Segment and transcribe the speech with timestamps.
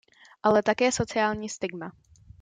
[0.43, 1.91] Ale také sociální stigma.